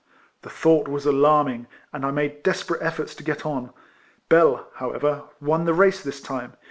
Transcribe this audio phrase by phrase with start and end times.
[0.41, 3.69] The thought was alarming; and I made desperate eftorts to get on.
[4.29, 6.53] Bell, however, won the race this time.